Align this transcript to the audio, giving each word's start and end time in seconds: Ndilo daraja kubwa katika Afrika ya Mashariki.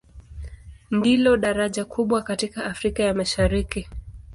Ndilo 0.91 1.37
daraja 1.37 1.85
kubwa 1.85 2.21
katika 2.21 2.65
Afrika 2.65 3.03
ya 3.03 3.13
Mashariki. 3.13 3.87